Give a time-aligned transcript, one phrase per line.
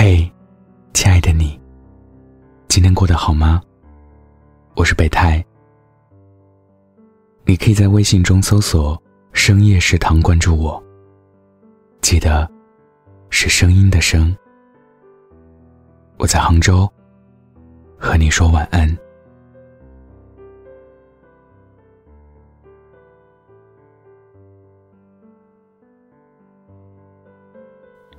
[0.00, 0.32] 嘿，
[0.94, 1.60] 亲爱的你，
[2.68, 3.60] 今天过得好吗？
[4.76, 5.44] 我是北太，
[7.44, 8.96] 你可以在微信中搜索
[9.34, 10.80] “深夜食堂”关注我，
[12.00, 12.48] 记得
[13.28, 14.32] 是声音的声。
[16.16, 16.88] 我在杭州，
[17.98, 18.96] 和你说晚安。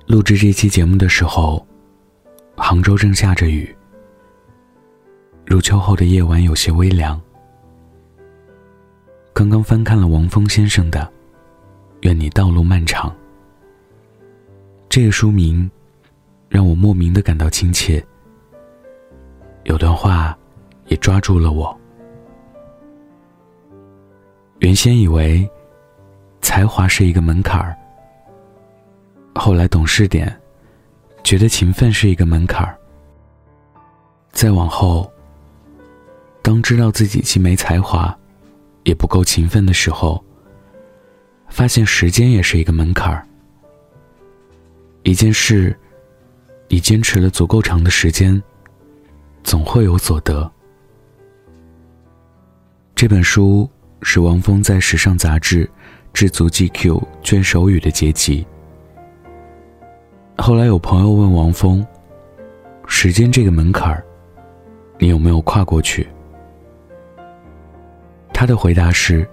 [0.04, 1.66] 录制这期节目的时候，
[2.70, 3.68] 杭州正下着雨。
[5.44, 7.20] 入秋后的夜晚有些微凉。
[9.32, 11.00] 刚刚翻看了王峰先生的
[12.02, 13.10] 《愿你道路漫长》，
[14.88, 15.68] 这个书名
[16.48, 18.00] 让我莫名的感到亲切。
[19.64, 20.38] 有段话
[20.86, 21.76] 也抓住了我。
[24.60, 25.44] 原先以为
[26.40, 27.76] 才华是一个门槛儿。
[29.34, 30.39] 后来懂事点，
[31.22, 32.76] 觉得勤奋是一个门槛儿。
[34.32, 35.10] 再往后，
[36.42, 38.16] 当知道自己既没才华，
[38.84, 40.24] 也不够勤奋的时候，
[41.48, 43.26] 发现时间也是一个门槛儿。
[45.02, 45.76] 一件事，
[46.68, 48.40] 你坚持了足够长的时间，
[49.42, 50.50] 总会有所得。
[52.94, 53.68] 这本书
[54.02, 55.64] 是王峰在时尚杂志
[56.12, 56.70] 《知足 GQ》
[57.22, 58.46] 卷首语的结集。
[60.40, 61.86] 后来有朋友问王峰
[62.88, 64.02] ：“时间这个门槛儿，
[64.98, 66.08] 你有没有跨过去？”
[68.32, 69.28] 他的回答是：“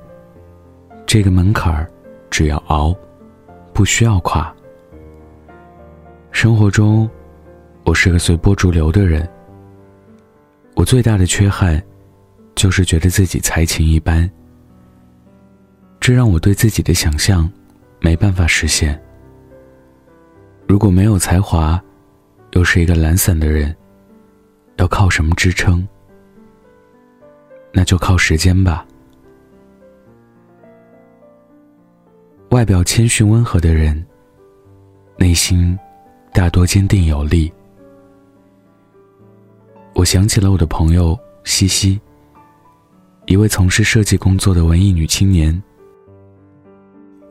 [1.07, 1.89] 这个门槛儿，
[2.29, 2.93] 只要熬，
[3.73, 4.53] 不需要跨。”
[6.29, 7.09] 生活中，
[7.85, 9.27] 我是个随波逐流的人。
[10.75, 11.81] 我最大的缺憾，
[12.53, 14.29] 就是觉得自己才情一般，
[16.01, 17.49] 这让我对自己的想象
[18.01, 19.01] 没办法实现。
[20.67, 21.81] 如果没有才华，
[22.51, 23.73] 又是一个懒散的人，
[24.75, 25.87] 要靠什么支撑？
[27.71, 28.85] 那就靠时间吧。
[32.49, 34.05] 外表谦逊温和的人，
[35.15, 35.77] 内心
[36.33, 37.51] 大多坚定有力。
[39.93, 41.99] 我想起了我的朋友西西，
[43.25, 45.63] 一位从事设计工作的文艺女青年。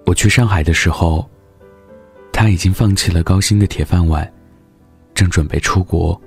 [0.06, 1.28] 我去上海的时候。
[2.38, 4.30] 他已经放弃了高薪的铁饭碗，
[5.14, 6.20] 正准备出国。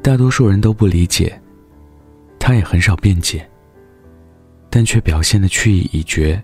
[0.00, 1.38] 大多数人都不理解，
[2.38, 3.46] 他也很少辩解，
[4.70, 6.42] 但却表现的去意已决。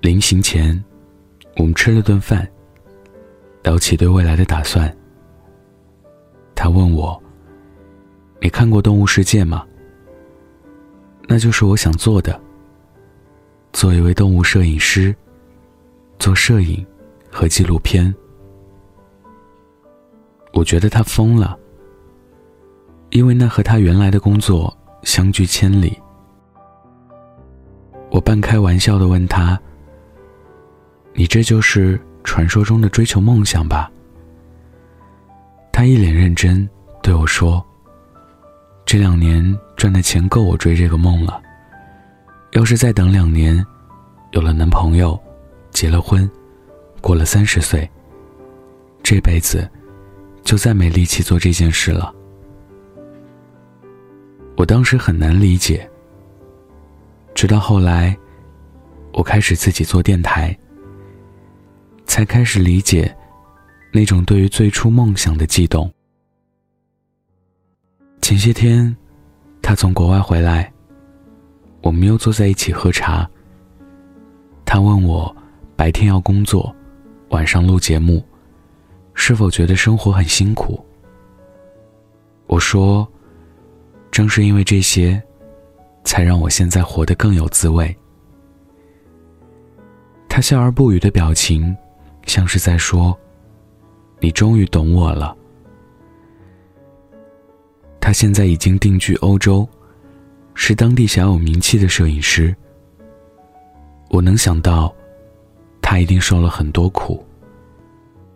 [0.00, 0.80] 临行前，
[1.56, 2.48] 我们吃了顿饭，
[3.64, 4.96] 聊起对未来的打算。
[6.54, 7.20] 他问我
[8.40, 9.66] ：“你看过《动物世界》吗？”
[11.26, 12.40] 那就是我想做的。
[13.78, 15.14] 做一位动物摄影师，
[16.18, 16.84] 做摄影
[17.30, 18.12] 和纪录片。
[20.52, 21.56] 我觉得他疯了，
[23.10, 25.96] 因为那和他原来的工作相距千里。
[28.10, 29.56] 我半开玩笑的问他
[31.14, 33.88] ：“你这就是传说中的追求梦想吧？”
[35.70, 36.68] 他一脸认真
[37.00, 37.64] 对我说
[38.84, 41.40] ：“这两年赚的钱够我追这个梦了。”
[42.58, 43.64] 要是再等两年，
[44.32, 45.16] 有了男朋友，
[45.70, 46.28] 结了婚，
[47.00, 47.88] 过了三十岁，
[49.00, 49.70] 这辈子
[50.42, 52.12] 就再没力气做这件事了。
[54.56, 55.88] 我当时很难理解，
[57.32, 58.18] 直到后来，
[59.12, 60.58] 我开始自己做电台，
[62.06, 63.16] 才开始理解
[63.92, 65.88] 那种对于最初梦想的悸动。
[68.20, 68.96] 前些天，
[69.62, 70.72] 他从国外回来。
[71.88, 73.26] 我们又坐在一起喝茶。
[74.66, 75.34] 他问我，
[75.74, 76.70] 白天要工作，
[77.30, 78.22] 晚上录节目，
[79.14, 80.84] 是否觉得生活很辛苦？
[82.46, 83.08] 我说，
[84.10, 85.18] 正是因为这些，
[86.04, 87.96] 才让我现在活得更有滋味。
[90.28, 91.74] 他笑而不语的表情，
[92.26, 93.18] 像是在说
[94.20, 95.34] ：“你终于懂我了。”
[97.98, 99.66] 他现在已经定居欧洲。
[100.60, 102.54] 是当地小有名气的摄影师。
[104.10, 104.92] 我能想到，
[105.80, 107.24] 他一定受了很多苦，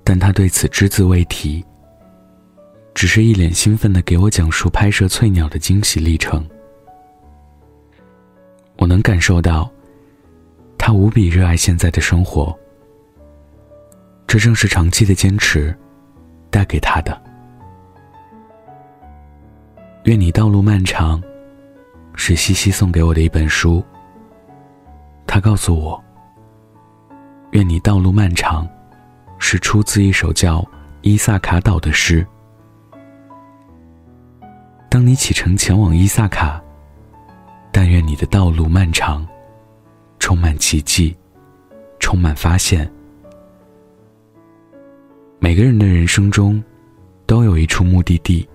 [0.04, 1.62] 但他对此只字未提，
[2.94, 6.48] 只是一脸兴奋的给我讲述拍摄翠鸟的惊喜历程。
[8.78, 9.68] 我能感受到，
[10.78, 12.56] 他无比热爱现在的生活，
[14.28, 15.76] 这正是长期的坚持
[16.50, 17.20] 带给他的。
[20.04, 21.20] 愿你道路漫长。
[22.24, 23.82] 是西西送给我的一本书。
[25.26, 26.00] 他告诉我
[27.50, 28.64] ：“愿你道路漫长，
[29.40, 30.58] 是出自一首叫
[31.00, 32.24] 《伊萨卡岛》的诗。
[34.88, 36.62] 当你启程前往伊萨卡，
[37.72, 39.26] 但愿你的道路漫长，
[40.20, 41.16] 充满奇迹，
[41.98, 42.88] 充满发现。
[45.40, 46.62] 每个人的人生中，
[47.26, 48.48] 都有一处目的地，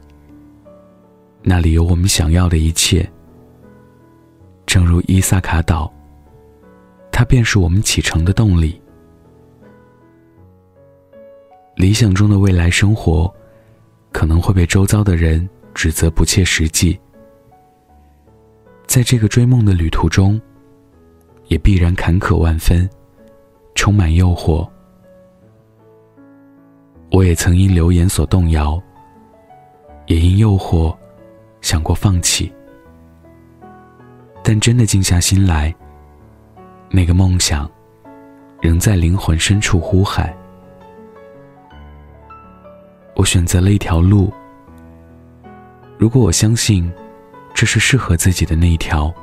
[1.44, 3.06] 那里有我们想要的一切。
[4.78, 5.92] 正如伊萨卡岛，
[7.12, 8.80] 它便是我们启程的动力。
[11.76, 13.34] 理想中的未来生活，
[14.12, 16.96] 可能会被周遭的人指责不切实际。
[18.86, 20.40] 在这个追梦的旅途中，
[21.48, 22.88] 也必然坎坷万分，
[23.74, 24.70] 充满诱惑。
[27.10, 28.80] 我也曾因流言所动摇，
[30.06, 30.96] 也因诱惑
[31.62, 32.54] 想过放弃。
[34.50, 35.76] 但真的静下心来，
[36.90, 37.70] 那个梦想
[38.62, 40.34] 仍在灵魂深处呼喊。
[43.14, 44.32] 我选择了一条路。
[45.98, 46.90] 如果我相信
[47.54, 49.14] 这是适合自己的那一条，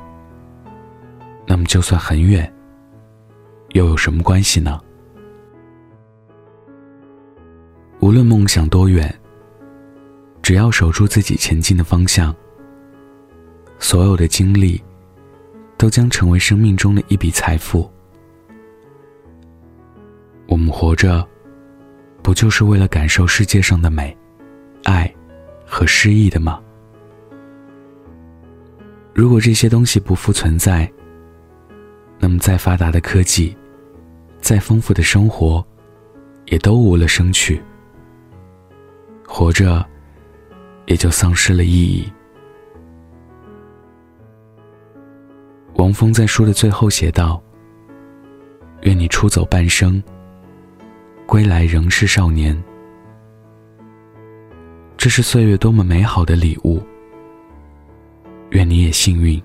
[1.46, 2.52] 那么就算很远，
[3.70, 4.78] 又有什么关系呢？
[8.00, 9.10] 无论梦想多远，
[10.42, 12.36] 只要守住自己前进的方向，
[13.78, 14.78] 所有的经历
[15.76, 17.90] 都将成为生命中的一笔财富。
[20.46, 21.26] 我们活着。
[22.22, 24.16] 不就是为了感受世界上的美、
[24.84, 25.14] 爱
[25.66, 26.58] 和诗意的吗？
[29.12, 30.90] 如果这些东西不复存在，
[32.18, 33.54] 那么再发达的科技、
[34.40, 35.62] 再丰富的生活，
[36.46, 37.60] 也都无了生趣，
[39.26, 39.86] 活着
[40.86, 42.10] 也就丧失了意义。
[45.84, 47.38] 王峰在书的最后写道
[48.84, 50.02] ：“愿你出走半生。”
[51.28, 52.58] 归来仍是少年，
[54.96, 56.82] 这是岁月多么美好的礼物。
[58.52, 59.42] 愿你也幸运，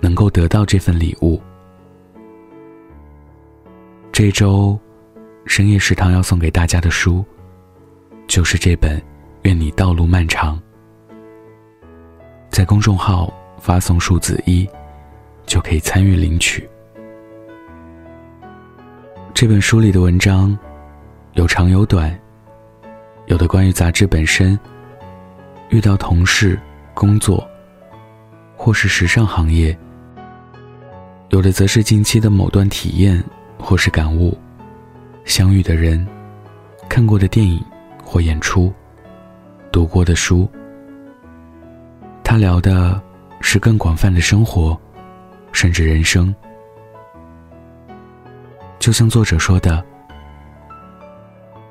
[0.00, 1.40] 能够得到这份礼物。
[4.12, 4.78] 这周
[5.46, 7.24] 深夜食堂要送给大家的书，
[8.26, 8.98] 就是这本
[9.44, 10.58] 《愿你道路漫长》。
[12.50, 14.68] 在公众号发送数字一，
[15.46, 16.68] 就可以参与领取。
[19.34, 20.56] 这本书里的文章，
[21.34, 22.16] 有长有短，
[23.26, 24.58] 有的关于杂志本身，
[25.70, 26.58] 遇到同事、
[26.94, 27.46] 工作，
[28.56, 29.74] 或是时尚行业；
[31.30, 33.22] 有的则是近期的某段体验
[33.58, 34.36] 或是感悟，
[35.24, 36.06] 相遇的人，
[36.88, 37.60] 看过的电影
[38.04, 38.72] 或演出，
[39.72, 40.48] 读过的书。
[42.22, 43.00] 他聊的
[43.40, 44.78] 是更广泛的生活，
[45.52, 46.34] 甚至人生。
[48.78, 49.84] 就像作者说的，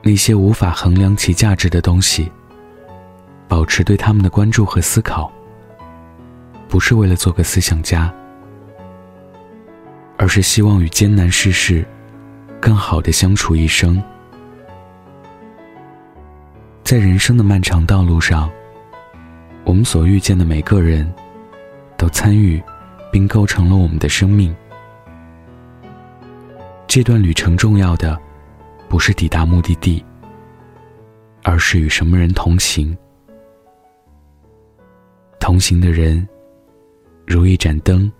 [0.01, 2.31] 那些无法衡量其价值的东西，
[3.48, 5.30] 保持对他们的关注和思考，
[6.69, 8.13] 不是为了做个思想家，
[10.18, 11.86] 而是希望与艰难世事
[12.62, 14.01] 更好的相处一生。
[16.84, 18.50] 在人生的漫长道路上，
[19.66, 21.13] 我们所遇见的每个人，
[21.98, 22.62] 都参与
[23.12, 24.56] 并构成了我们的生命。
[26.88, 28.19] 这段旅程重要的，
[28.89, 30.03] 不是抵达目的地，
[31.44, 32.98] 而是与什么人同行。
[35.39, 36.27] 同行的人，
[37.25, 38.12] 如一盏灯，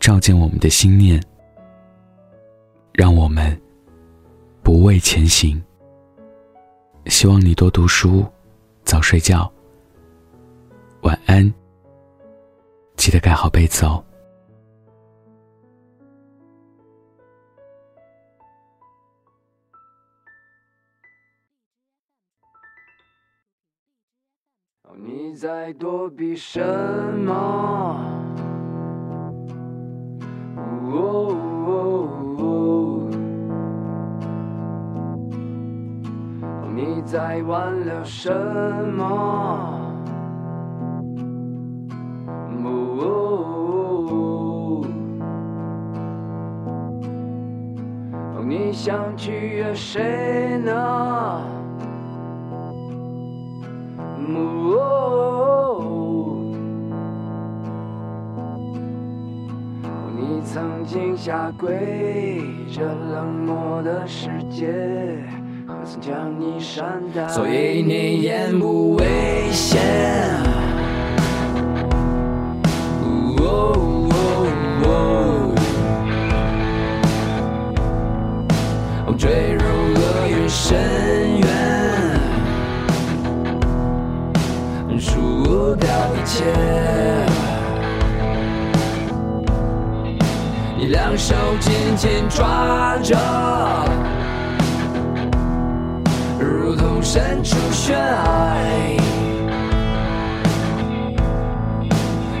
[0.00, 1.22] 照见我们的心念，
[2.92, 3.60] 让我们
[4.62, 5.62] 不畏前行。
[7.06, 8.24] 希望你多读书，
[8.84, 9.52] 早睡觉，
[11.02, 11.52] 晚安。
[13.06, 14.04] 记得盖好被子哦。
[24.96, 26.60] 你在躲避什
[27.24, 27.96] 么？
[36.74, 38.34] 你在挽留什
[38.96, 39.95] 么？
[48.76, 51.40] 想取悦谁呢？
[60.14, 64.66] 你曾经下跪，这冷漠的世界，
[65.66, 67.26] 何曾将你善待？
[67.28, 69.04] 所以你言不危
[69.50, 70.45] 险。
[90.78, 93.16] 你两手紧紧抓着，
[96.38, 98.66] 如同身处悬崖。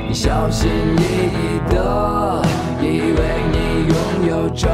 [0.08, 2.42] 你小心翼翼的，
[2.80, 3.20] 以为
[3.52, 3.56] 你
[3.88, 3.94] 拥
[4.28, 4.68] 有着，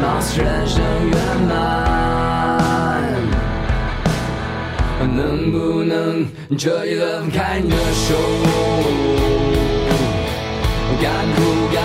[0.00, 1.16] 貌似人生圆
[1.48, 1.95] 满。
[5.16, 8.14] 能不能这一轮开你的手？
[11.00, 11.40] 敢不
[11.74, 11.78] 敢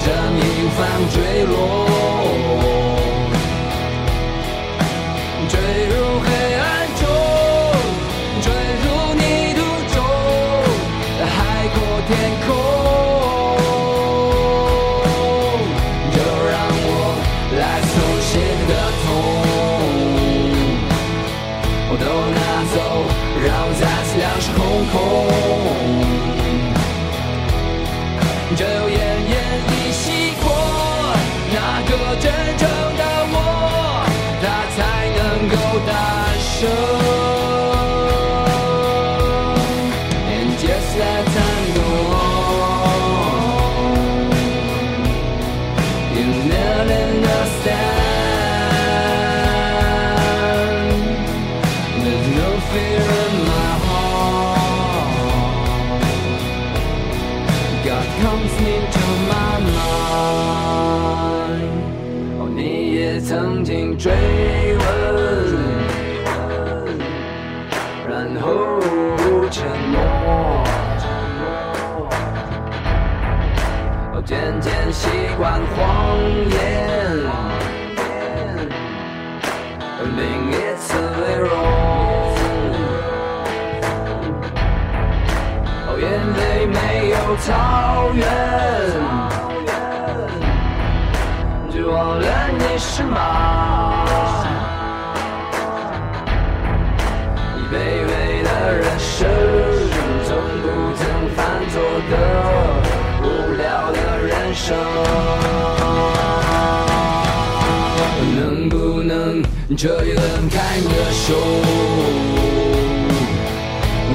[0.00, 0.78] 这一番
[1.12, 1.14] 坠
[1.44, 2.03] 落？
[63.26, 64.84] 曾经追问，
[68.06, 68.78] 然后
[69.50, 70.62] 沉默。
[74.26, 76.18] 渐渐习惯谎
[76.50, 77.18] 言，
[80.16, 81.48] 另一次微弱。
[85.86, 86.04] 哦，眼
[86.38, 86.76] 泪没
[87.10, 87.46] 有草
[88.14, 88.24] 原，
[92.74, 94.04] 了你是马。
[97.54, 99.28] 你卑微的人生，
[100.24, 100.28] 从
[100.60, 100.64] 不
[100.96, 101.00] 曾
[101.36, 101.38] 犯
[101.70, 101.72] 错
[102.10, 102.12] 的
[103.22, 103.62] 无聊
[103.92, 104.66] 的人生。
[108.36, 109.40] 能不能
[109.76, 111.26] 这一轮开你的手？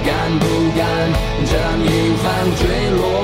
[0.05, 0.45] 敢不
[0.77, 0.79] 敢
[1.45, 1.51] 这
[1.85, 1.87] 一
[2.17, 2.25] 番
[2.57, 2.61] 坠
[2.97, 3.18] 落？